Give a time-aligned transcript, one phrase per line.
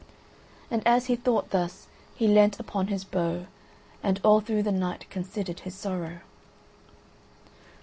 [0.71, 3.45] And as he thought thus, he leant upon his bow,
[4.01, 6.21] and all through the night considered his sorrow.